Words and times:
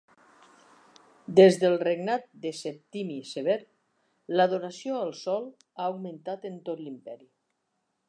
Des 1.39 1.59
del 1.63 1.75
regnat 1.83 2.25
de 2.47 2.53
Septimi 2.61 3.19
Sever, 3.33 3.59
l'adoració 4.39 4.99
al 5.05 5.17
sol 5.23 5.49
ha 5.63 5.89
augmentat 5.93 6.53
en 6.55 6.61
tot 6.71 6.87
l'Imperi. 6.89 7.33